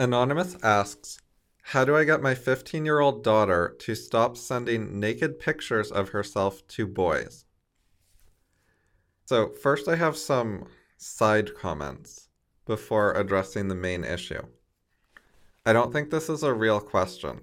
[0.00, 1.18] Anonymous asks,
[1.60, 6.08] How do I get my 15 year old daughter to stop sending naked pictures of
[6.08, 7.44] herself to boys?
[9.26, 12.30] So, first, I have some side comments
[12.64, 14.40] before addressing the main issue.
[15.66, 17.42] I don't think this is a real question,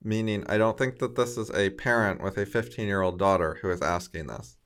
[0.00, 3.58] meaning, I don't think that this is a parent with a 15 year old daughter
[3.62, 4.58] who is asking this.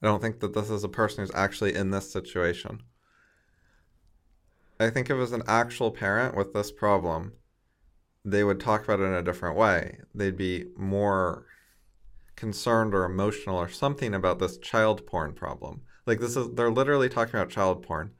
[0.00, 2.84] I don't think that this is a person who's actually in this situation.
[4.80, 7.32] I think if it was an actual parent with this problem,
[8.24, 10.00] they would talk about it in a different way.
[10.14, 11.46] They'd be more
[12.36, 15.82] concerned or emotional or something about this child porn problem.
[16.06, 18.12] Like this is they're literally talking about child porn.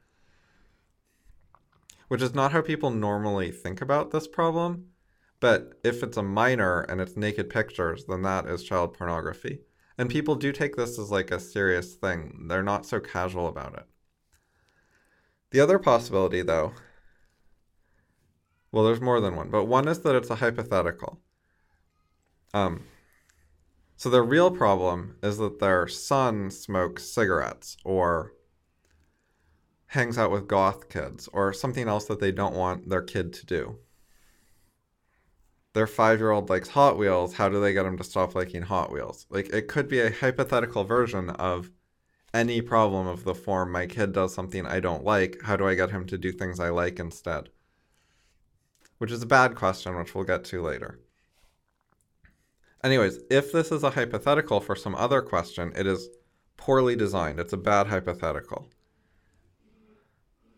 [2.09, 4.87] Which is not how people normally think about this problem.
[5.39, 9.61] But if it's a minor and it's naked pictures, then that is child pornography.
[9.97, 12.47] And people do take this as like a serious thing.
[12.49, 13.85] They're not so casual about it.
[15.51, 16.73] The other possibility, though,
[18.71, 21.19] well, there's more than one, but one is that it's a hypothetical.
[22.53, 22.83] Um,
[23.95, 28.33] so the real problem is that their son smokes cigarettes or
[29.87, 33.45] hangs out with goth kids or something else that they don't want their kid to
[33.45, 33.79] do.
[35.73, 37.33] Their five year old likes Hot Wheels.
[37.33, 39.25] How do they get him to stop liking Hot Wheels?
[39.29, 41.71] Like, it could be a hypothetical version of
[42.33, 45.75] any problem of the form my kid does something I don't like, how do I
[45.75, 47.49] get him to do things I like instead?
[48.97, 50.99] Which is a bad question, which we'll get to later.
[52.83, 56.09] Anyways, if this is a hypothetical for some other question, it is
[56.55, 57.39] poorly designed.
[57.39, 58.69] It's a bad hypothetical.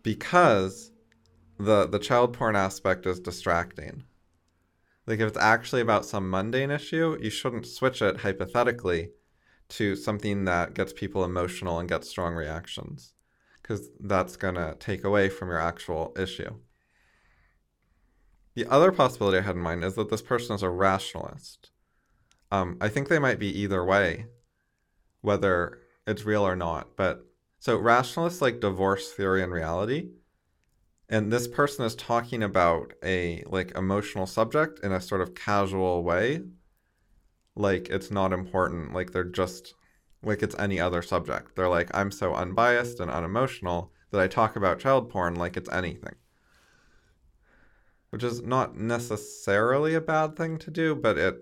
[0.04, 0.92] Because
[1.58, 4.04] the the child porn aspect is distracting.
[5.08, 9.12] Like if it's actually about some mundane issue, you shouldn't switch it hypothetically
[9.72, 13.14] to something that gets people emotional and gets strong reactions
[13.62, 16.56] because that's going to take away from your actual issue.
[18.54, 21.72] The other possibility I had in mind is that this person is a rationalist.
[22.52, 24.26] Um, I think they might be either way,
[25.22, 26.98] whether it's real or not.
[26.98, 27.26] But
[27.60, 30.10] so rationalists like divorce theory and reality.
[31.08, 36.04] And this person is talking about a like emotional subject in a sort of casual
[36.04, 36.42] way
[37.56, 39.74] like it's not important like they're just
[40.24, 41.56] like it's any other subject.
[41.56, 45.70] They're like i'm so unbiased and unemotional that i talk about child porn like it's
[45.72, 46.16] anything.
[48.10, 51.38] Which is not necessarily a bad thing to do but it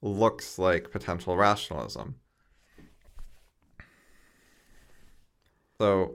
[0.00, 2.16] looks like potential rationalism.
[5.78, 6.14] So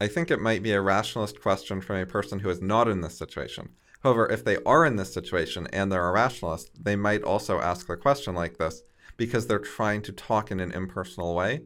[0.00, 3.00] i think it might be a rationalist question from a person who is not in
[3.00, 3.70] this situation
[4.02, 7.86] However, if they are in this situation and they're a rationalist, they might also ask
[7.86, 8.82] the question like this
[9.16, 11.62] because they're trying to talk in an impersonal way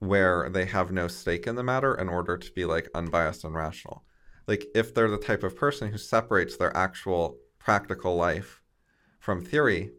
[0.00, 3.54] where they have no stake in the matter in order to be like unbiased and
[3.54, 4.04] rational.
[4.48, 8.62] Like if they're the type of person who separates their actual practical life
[9.20, 9.92] from theory,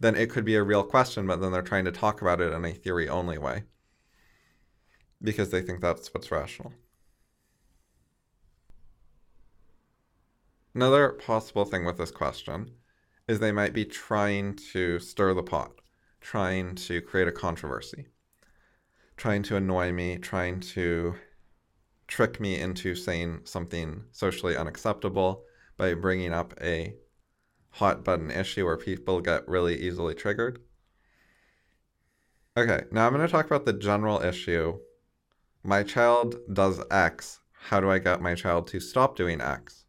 [0.00, 2.52] then it could be a real question, but then they're trying to talk about it
[2.52, 3.62] in a theory only way
[5.22, 6.74] because they think that's what's rational.
[10.76, 12.72] Another possible thing with this question
[13.26, 15.72] is they might be trying to stir the pot,
[16.20, 18.08] trying to create a controversy,
[19.16, 21.14] trying to annoy me, trying to
[22.06, 25.44] trick me into saying something socially unacceptable
[25.78, 26.92] by bringing up a
[27.70, 30.58] hot button issue where people get really easily triggered.
[32.54, 34.78] Okay, now I'm going to talk about the general issue.
[35.62, 37.40] My child does X.
[37.70, 39.85] How do I get my child to stop doing X?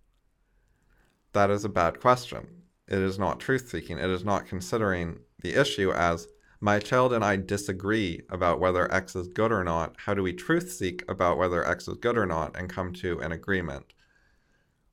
[1.37, 2.47] That is a bad question.
[2.87, 3.99] It is not truth seeking.
[3.99, 6.27] It is not considering the issue as
[6.59, 9.95] my child and I disagree about whether X is good or not.
[9.97, 13.19] How do we truth seek about whether X is good or not and come to
[13.19, 13.93] an agreement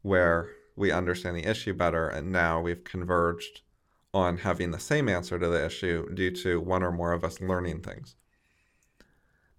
[0.02, 3.62] where we understand the issue better and now we've converged
[4.12, 7.40] on having the same answer to the issue due to one or more of us
[7.40, 8.16] learning things?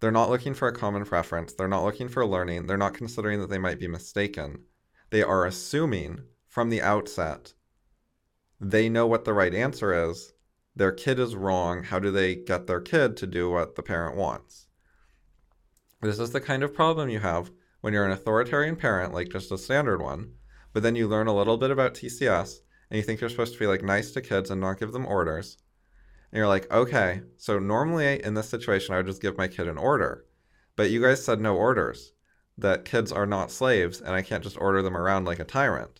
[0.02, 1.54] They're not looking for a common preference.
[1.54, 2.68] They're not looking for learning.
[2.68, 4.60] They're not considering that they might be mistaken.
[5.10, 6.20] They are assuming
[6.56, 7.52] from the outset,
[8.62, 10.32] they know what the right answer is.
[10.74, 11.84] Their kid is wrong.
[11.84, 14.70] How do they get their kid to do what the parent wants?
[16.02, 19.52] This is the kind of problem you have when you're an authoritarian parent, like just
[19.52, 20.32] a standard one,
[20.72, 22.60] but then you learn a little bit about TCS
[22.90, 25.06] and you think you're supposed to be like nice to kids and not give them
[25.06, 25.58] orders.
[26.32, 29.68] And you're like, okay, so normally in this situation, I would just give my kid
[29.68, 30.24] an order.
[30.78, 32.14] But you guys said no orders,
[32.58, 36.00] that kids are not slaves, and I can't just order them around like a tyrant.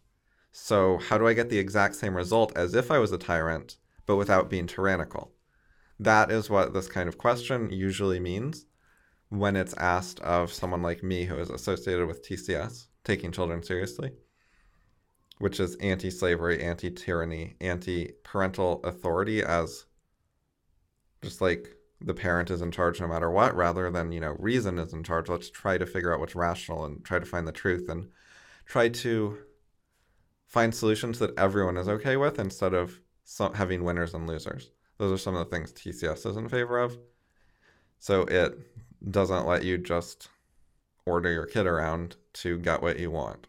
[0.58, 3.76] So, how do I get the exact same result as if I was a tyrant,
[4.06, 5.34] but without being tyrannical?
[6.00, 8.66] That is what this kind of question usually means
[9.28, 14.14] when it's asked of someone like me who is associated with TCS, taking children seriously.
[15.40, 19.86] which is anti slavery, anti tyranny, anti parental authority as
[21.22, 24.80] just like the parent is in charge no matter what, rather than, you know, reason
[24.80, 25.28] is in charge.
[25.28, 28.08] Let's try to figure out what's rational and try to find the truth and
[28.66, 29.38] try to
[30.48, 33.00] find solutions that everyone is okay with instead of
[33.56, 34.72] having winners and losers.
[34.98, 36.98] Those are some of the things TCS is in favor of.
[38.00, 38.58] So it
[39.12, 40.30] doesn't let you just
[41.06, 43.48] order your kid around to get what you want.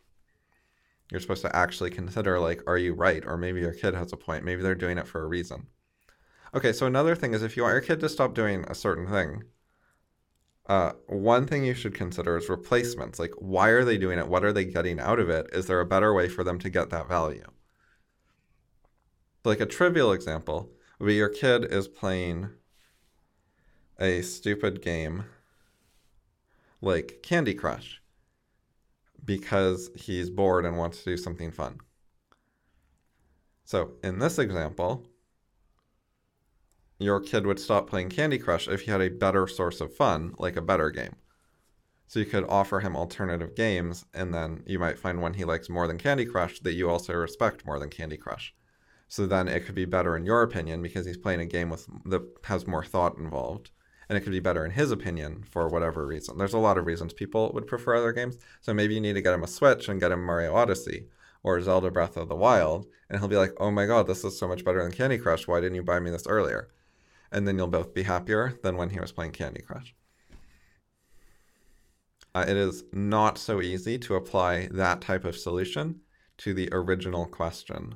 [1.11, 3.25] You're supposed to actually consider, like, are you right?
[3.25, 4.45] Or maybe your kid has a point.
[4.45, 5.69] Maybe they're doing it for a reason.
[6.55, 9.09] Okay, so another thing is if you want your kid to stop doing a certain
[9.09, 9.45] thing,
[10.69, 13.19] uh, one thing you should consider is replacements.
[13.19, 14.29] Like, why are they doing it?
[14.29, 15.49] What are they getting out of it?
[15.53, 17.47] Is there a better way for them to get that value?
[19.45, 22.51] Like, a trivial example would be your kid is playing
[24.01, 25.25] a stupid game
[26.81, 28.03] like Candy Crush
[29.25, 31.79] because he's bored and wants to do something fun.
[33.65, 35.07] So, in this example,
[36.99, 40.35] your kid would stop playing Candy Crush if he had a better source of fun,
[40.39, 41.17] like a better game.
[42.07, 45.69] So you could offer him alternative games, and then you might find one he likes
[45.69, 48.55] more than Candy Crush that you also respect more than Candy Crush.
[49.09, 51.87] So then it could be better in your opinion because he's playing a game with
[52.07, 53.71] that has more thought involved
[54.09, 56.39] and it could be better in his opinion for whatever reason.
[56.39, 58.39] There's a lot of reasons people would prefer other games.
[58.61, 61.09] So maybe you need to get him a Switch and get him Mario Odyssey
[61.43, 64.39] or Zelda Breath of the Wild, and he'll be like, "Oh my god, this is
[64.39, 65.47] so much better than Candy Crush.
[65.47, 66.69] Why didn't you buy me this earlier?"
[67.33, 69.95] And then you'll both be happier than when he was playing Candy Crush.
[72.35, 76.01] Uh, it is not so easy to apply that type of solution
[76.39, 77.95] to the original question.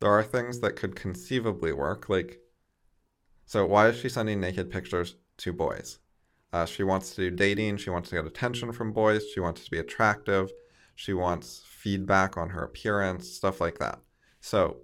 [0.00, 2.38] There are things that could conceivably work, like
[3.50, 5.98] so why is she sending naked pictures to boys?
[6.52, 7.78] Uh, she wants to do dating.
[7.78, 9.28] She wants to get attention from boys.
[9.28, 10.52] She wants to be attractive.
[10.94, 13.98] She wants feedback on her appearance, stuff like that.
[14.40, 14.76] So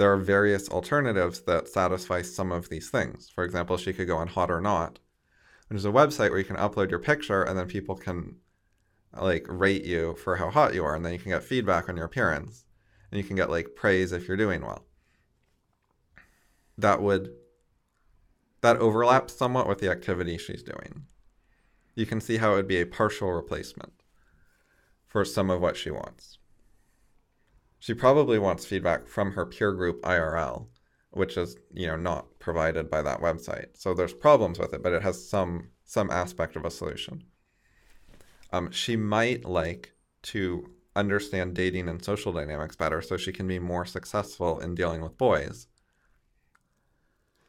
[0.00, 3.28] there are various alternatives that satisfy some of these things.
[3.28, 4.98] For example, she could go on Hot or Not,
[5.68, 8.36] which is a website where you can upload your picture and then people can
[9.12, 11.98] like rate you for how hot you are, and then you can get feedback on
[11.98, 12.64] your appearance,
[13.10, 14.86] and you can get like praise if you're doing well.
[16.78, 17.34] That would
[18.62, 21.04] that overlaps somewhat with the activity she's doing.
[21.94, 23.92] You can see how it would be a partial replacement
[25.06, 26.38] for some of what she wants.
[27.80, 30.68] She probably wants feedback from her peer group IRL,
[31.10, 33.76] which is, you know, not provided by that website.
[33.76, 37.24] So there's problems with it, but it has some some aspect of a solution.
[38.52, 43.58] Um, she might like to understand dating and social dynamics better so she can be
[43.58, 45.68] more successful in dealing with boys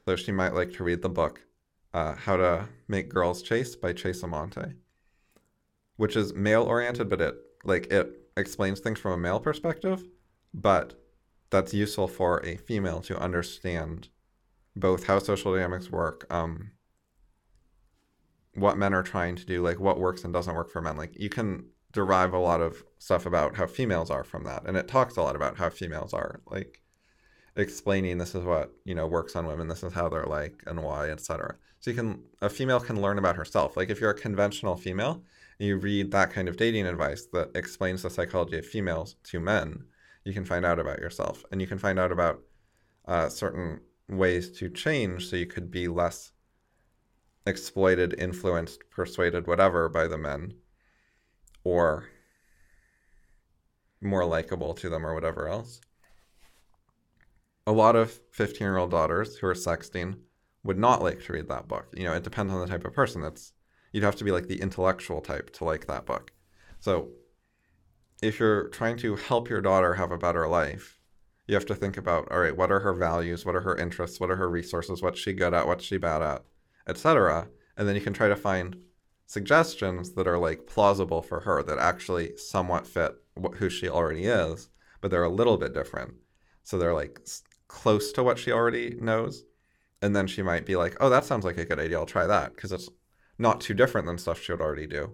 [0.08, 1.42] So she might like to read the book
[1.94, 4.74] uh, How to Make Girls Chase by Chase Amante,
[5.98, 10.04] which is male oriented, but it like it explains things from a male perspective,
[10.54, 10.94] but
[11.50, 14.10] that's useful for a female to understand
[14.76, 16.72] both how social dynamics work, um,
[18.56, 20.98] what men are trying to do, like what works and doesn't work for men.
[20.98, 24.78] Like you can derive a lot of stuff about how females are from that, and
[24.78, 26.42] it talks a lot about how females are.
[26.48, 26.82] Like
[27.56, 30.82] explaining this is what you know works on women this is how they're like and
[30.82, 34.20] why etc so you can a female can learn about herself like if you're a
[34.20, 35.22] conventional female
[35.60, 39.84] you read that kind of dating advice that explains the psychology of females to men
[40.24, 42.42] you can find out about yourself and you can find out about
[43.08, 46.34] uh, certain ways to change so you could be less
[47.48, 50.54] exploited influenced persuaded whatever by the men
[51.64, 52.06] or
[54.00, 55.82] more likable to them or whatever else
[57.68, 60.18] a lot of 15 year old daughters who are sexting
[60.64, 61.88] would not like to read that book.
[61.96, 63.22] You know, it depends on the type of person.
[63.22, 63.54] That's
[63.92, 66.32] you'd have to be like the intellectual type to like that book.
[66.80, 67.10] So
[68.22, 71.00] if you're trying to help your daughter have a better life,
[71.48, 74.20] you have to think about all right, what are her values, what are her interests,
[74.20, 76.44] what are her resources, what's she good at, what's she bad at,
[76.88, 77.48] etc.
[77.78, 78.78] And then you can try to find
[79.26, 83.16] suggestions that are like plausible for her that actually somewhat fit
[83.56, 86.14] who she already is, but they're a little bit different.
[86.64, 87.20] So they're like
[87.68, 89.46] close to what she already knows.
[90.02, 91.98] And then she might be like, oh, that sounds like a good idea.
[91.98, 92.90] I'll try that because it's
[93.38, 95.14] not too different than stuff she would already do.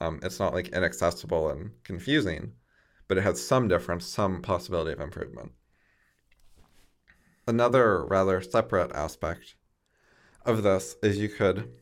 [0.00, 2.52] Um, it's not like inaccessible and confusing,
[3.08, 5.52] but it has some difference, some possibility of improvement.
[7.46, 9.56] Another rather separate aspect
[10.44, 11.72] of this is you could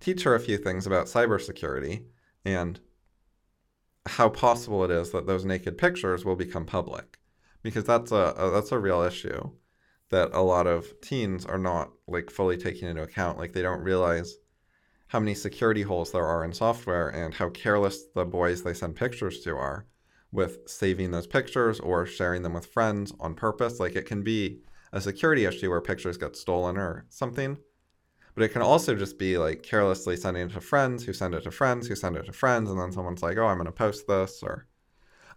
[0.00, 2.04] teach her a few things about cybersecurity
[2.44, 2.80] and
[4.06, 7.18] how possible it is that those naked pictures will become public
[7.62, 9.50] because that's a, a that's a real issue
[10.10, 13.38] that a lot of teens are not like fully taking into account.
[13.38, 14.36] Like they don't realize
[15.08, 18.96] how many security holes there are in software and how careless the boys they send
[18.96, 19.86] pictures to are
[20.32, 23.78] with saving those pictures or sharing them with friends on purpose.
[23.78, 24.58] Like it can be
[24.92, 27.58] a security issue where pictures get stolen or something.
[28.34, 31.44] But it can also just be like carelessly sending it to friends who send it
[31.44, 33.72] to friends who send it to friends, and then someone's like, "Oh, I'm going to
[33.72, 34.66] post this." Or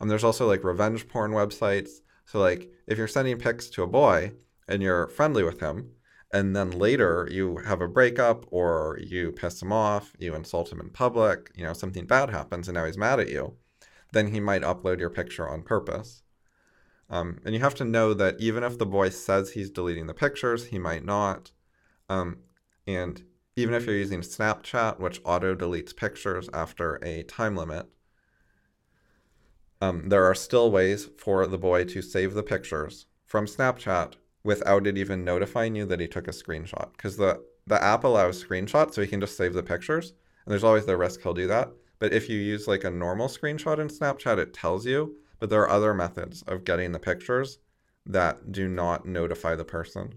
[0.02, 1.90] um, there's also like revenge porn websites.
[2.26, 4.32] So like if you're sending pics to a boy
[4.68, 5.92] and you're friendly with him,
[6.32, 10.82] and then later you have a breakup or you piss him off, you insult him
[10.82, 13.56] in public, you know something bad happens, and now he's mad at you,
[14.12, 16.24] then he might upload your picture on purpose.
[17.10, 20.14] Um, and you have to know that even if the boy says he's deleting the
[20.14, 21.52] pictures, he might not.
[22.10, 22.40] Um,
[22.86, 23.24] and
[23.56, 27.88] even if you're using Snapchat, which auto deletes pictures after a time limit,
[29.80, 34.16] um, there are still ways for the boy to save the pictures from Snapchat
[34.48, 36.90] without it even notifying you that he took a screenshot.
[36.94, 40.14] Because the, the app allows screenshots, so he can just save the pictures.
[40.46, 41.70] And there's always the risk he'll do that.
[42.00, 45.18] But if you use like a normal screenshot in Snapchat, it tells you.
[45.40, 47.60] But there are other methods of getting the pictures
[48.06, 50.14] that do not notify the person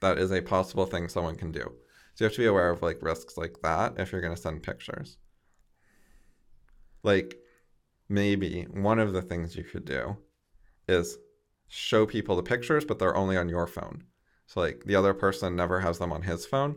[0.00, 1.72] that is a possible thing someone can do.
[2.14, 4.42] So you have to be aware of like risks like that if you're going to
[4.42, 5.18] send pictures.
[7.04, 7.36] Like
[8.08, 10.16] maybe one of the things you could do
[10.88, 11.16] is
[11.68, 14.04] show people the pictures, but they're only on your phone.
[14.46, 16.76] So like the other person never has them on his phone.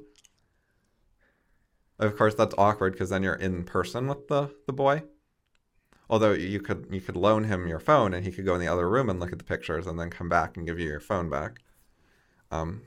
[2.00, 5.04] Of course, that's awkward because then you're in person with the, the boy.
[6.10, 8.68] Although you could you could loan him your phone and he could go in the
[8.68, 11.00] other room and look at the pictures and then come back and give you your
[11.00, 11.60] phone back.
[12.50, 12.84] Um,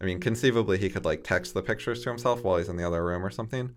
[0.00, 2.86] I mean, conceivably, he could like text the pictures to himself while he's in the
[2.86, 3.74] other room or something,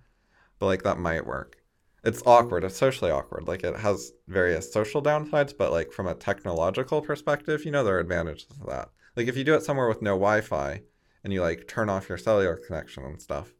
[0.59, 1.60] but like that might work.
[2.03, 2.63] It's awkward.
[2.63, 3.47] It's socially awkward.
[3.47, 7.97] Like it has various social downsides, but like from a technological perspective, you know, there
[7.97, 8.89] are advantages to that.
[9.15, 10.81] Like if you do it somewhere with no Wi Fi
[11.23, 13.53] and you like turn off your cellular connection and stuff,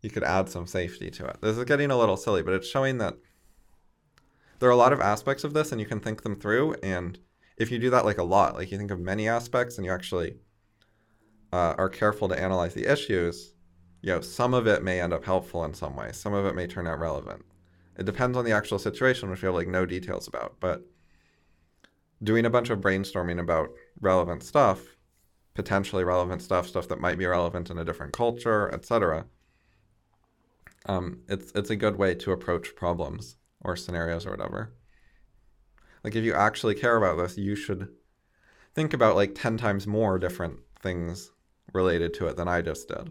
[0.00, 1.38] you could add some safety to it.
[1.42, 3.14] This is getting a little silly, but it's showing that
[4.60, 6.74] there are a lot of aspects of this and you can think them through.
[6.82, 7.18] And
[7.58, 9.92] if you do that like a lot, like you think of many aspects and you
[9.92, 10.36] actually
[11.52, 13.52] uh, are careful to analyze the issues,
[14.00, 16.12] you know, some of it may end up helpful in some way.
[16.12, 17.44] Some of it may turn out relevant.
[17.98, 20.56] It depends on the actual situation, which we have like no details about.
[20.60, 20.86] But
[22.22, 24.80] doing a bunch of brainstorming about relevant stuff,
[25.54, 29.26] potentially relevant stuff, stuff that might be relevant in a different culture, etc.
[30.86, 34.72] Um, it's it's a good way to approach problems or scenarios or whatever.
[36.04, 37.88] Like if you actually care about this, you should
[38.74, 41.32] think about like ten times more different things
[41.72, 43.10] related to it than I just did.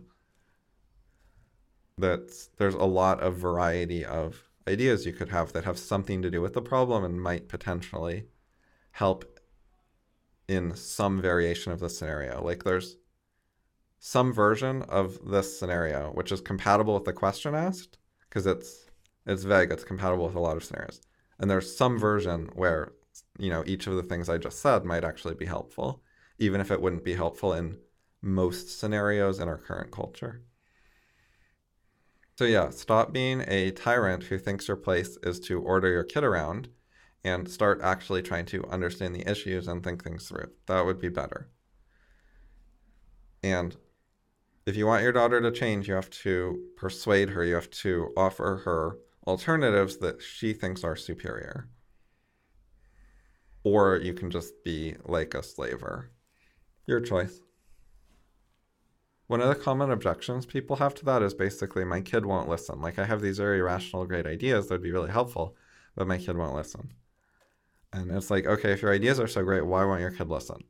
[1.97, 6.29] That there's a lot of variety of ideas you could have that have something to
[6.29, 8.25] do with the problem and might potentially
[8.91, 9.39] help
[10.47, 12.43] in some variation of the scenario.
[12.43, 12.97] Like there's
[13.99, 17.97] some version of this scenario which is compatible with the question asked
[18.29, 18.85] because it's
[19.25, 21.01] it's vague, it's compatible with a lot of scenarios.
[21.39, 22.93] And there's some version where
[23.37, 26.01] you know each of the things I just said might actually be helpful,
[26.39, 27.77] even if it wouldn't be helpful in
[28.21, 30.41] most scenarios in our current culture.
[32.37, 36.23] So, yeah, stop being a tyrant who thinks your place is to order your kid
[36.23, 36.69] around
[37.23, 40.51] and start actually trying to understand the issues and think things through.
[40.67, 41.49] That would be better.
[43.41, 43.75] And
[44.67, 48.13] if you want your daughter to change, you have to persuade her, you have to
[48.15, 51.67] offer her alternatives that she thinks are superior.
[53.63, 56.11] Or you can just be like a slaver.
[56.85, 57.39] Your choice.
[59.27, 62.79] One of the common objections people have to that is basically my kid won't listen.
[62.81, 65.55] Like I have these very rational, great ideas that would be really helpful,
[65.95, 66.93] but my kid won't listen.
[67.91, 70.63] And it's like, okay, if your ideas are so great, why won't your kid listen?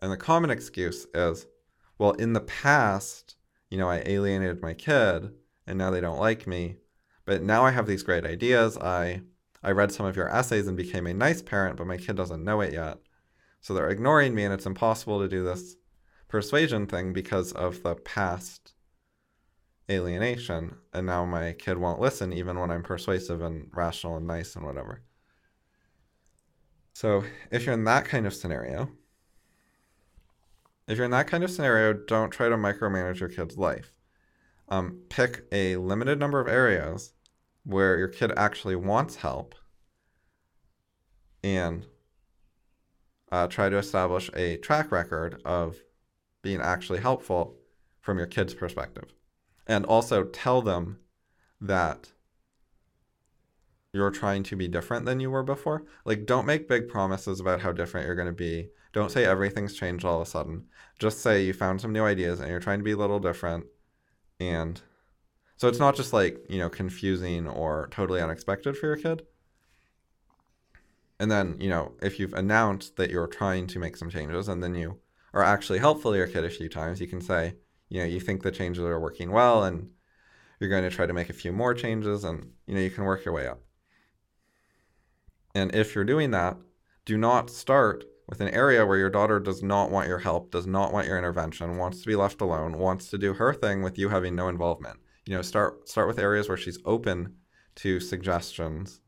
[0.00, 1.46] And the common excuse is,
[1.98, 3.36] well, in the past,
[3.68, 5.30] you know, I alienated my kid
[5.66, 6.76] and now they don't like me.
[7.24, 8.78] But now I have these great ideas.
[8.78, 9.22] I
[9.62, 12.44] I read some of your essays and became a nice parent, but my kid doesn't
[12.44, 12.98] know it yet.
[13.62, 15.76] So they're ignoring me and it's impossible to do this
[16.28, 18.72] persuasion thing because of the past
[19.90, 20.76] alienation.
[20.92, 24.64] And now my kid won't listen even when I'm persuasive and rational and nice and
[24.64, 25.02] whatever.
[26.94, 28.90] So if you're in that kind of scenario,
[30.86, 33.92] if you're in that kind of scenario, don't try to micromanage your kid's life.
[34.68, 37.12] Um, pick a limited number of areas
[37.64, 39.54] where your kid actually wants help
[41.42, 41.86] and
[43.32, 45.76] uh, try to establish a track record of
[46.44, 47.56] being actually helpful
[48.00, 49.12] from your kid's perspective.
[49.66, 50.98] And also tell them
[51.60, 52.12] that
[53.94, 55.84] you're trying to be different than you were before.
[56.04, 58.68] Like, don't make big promises about how different you're going to be.
[58.92, 60.66] Don't say everything's changed all of a sudden.
[60.98, 63.64] Just say you found some new ideas and you're trying to be a little different.
[64.38, 64.80] And
[65.56, 69.22] so it's not just like, you know, confusing or totally unexpected for your kid.
[71.18, 74.62] And then, you know, if you've announced that you're trying to make some changes and
[74.62, 74.98] then you
[75.34, 77.54] are actually helpful to your kid a few times, you can say,
[77.88, 79.90] you know, you think the changes are working well and
[80.60, 83.04] you're going to try to make a few more changes and, you know, you can
[83.04, 83.60] work your way up.
[85.54, 86.56] And if you're doing that,
[87.04, 90.66] do not start with an area where your daughter does not want your help, does
[90.66, 93.98] not want your intervention, wants to be left alone, wants to do her thing with
[93.98, 94.98] you having no involvement.
[95.26, 97.34] You know, start start with areas where she's open
[97.76, 99.00] to suggestions,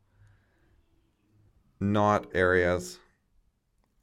[1.79, 2.99] not areas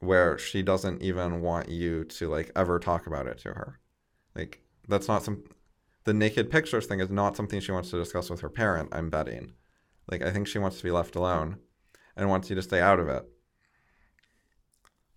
[0.05, 3.79] where she doesn't even want you to like ever talk about it to her.
[4.35, 5.43] Like that's not some
[6.05, 9.09] the naked pictures thing is not something she wants to discuss with her parent, I'm
[9.09, 9.53] betting.
[10.09, 11.57] Like I think she wants to be left alone
[12.15, 13.25] and wants you to stay out of it.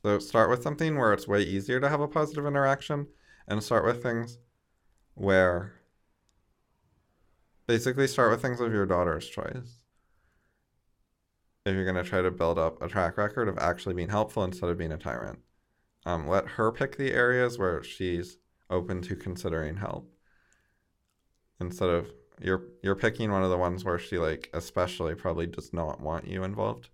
[0.02, 3.08] So start with something where it's way easier to have a positive interaction
[3.46, 4.38] and start with things
[5.14, 5.74] where
[7.66, 9.87] basically start with things of your daughter's choice.
[11.68, 14.42] If you're going to try to build up a track record of actually being helpful
[14.42, 15.40] instead of being a tyrant,
[16.06, 18.38] um, let her pick the areas where she's
[18.70, 20.10] open to considering help.
[21.60, 22.10] Instead of
[22.40, 26.26] you're you're picking one of the ones where she like especially probably does not want
[26.26, 26.88] you involved